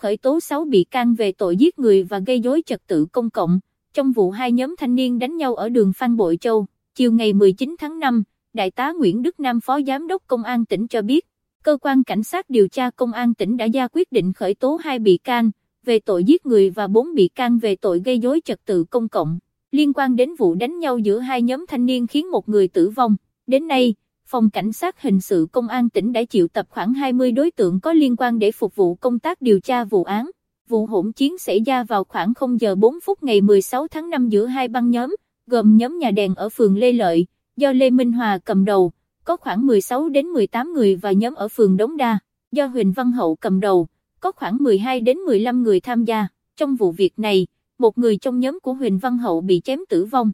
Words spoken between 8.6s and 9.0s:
tá